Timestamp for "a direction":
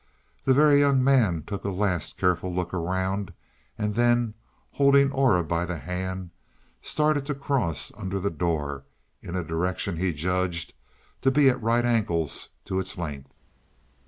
9.35-9.97